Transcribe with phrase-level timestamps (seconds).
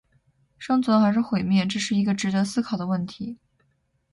[0.57, 3.37] 生存还是毁灭，这是一个值得考虑的问题